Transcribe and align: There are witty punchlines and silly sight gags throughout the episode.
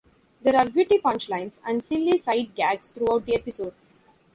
There 0.41 0.55
are 0.55 0.67
witty 0.67 0.97
punchlines 0.97 1.59
and 1.63 1.83
silly 1.85 2.17
sight 2.17 2.55
gags 2.55 2.89
throughout 2.89 3.23
the 3.27 3.35
episode. 3.35 3.75